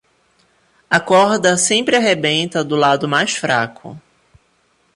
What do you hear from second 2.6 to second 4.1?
do lado mais fraco